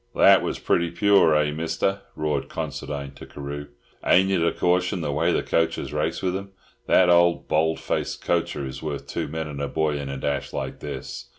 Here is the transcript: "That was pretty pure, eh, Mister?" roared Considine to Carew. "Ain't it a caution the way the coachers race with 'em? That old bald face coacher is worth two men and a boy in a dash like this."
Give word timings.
"That 0.15 0.41
was 0.41 0.57
pretty 0.57 0.89
pure, 0.89 1.35
eh, 1.35 1.51
Mister?" 1.51 2.01
roared 2.15 2.49
Considine 2.49 3.11
to 3.11 3.27
Carew. 3.27 3.67
"Ain't 4.03 4.31
it 4.31 4.43
a 4.43 4.51
caution 4.51 5.01
the 5.01 5.11
way 5.11 5.31
the 5.31 5.43
coachers 5.43 5.93
race 5.93 6.23
with 6.23 6.35
'em? 6.35 6.53
That 6.87 7.07
old 7.11 7.47
bald 7.47 7.79
face 7.79 8.15
coacher 8.15 8.65
is 8.65 8.81
worth 8.81 9.05
two 9.05 9.27
men 9.27 9.47
and 9.47 9.61
a 9.61 9.67
boy 9.67 9.99
in 9.99 10.09
a 10.09 10.17
dash 10.17 10.53
like 10.53 10.79
this." 10.79 11.29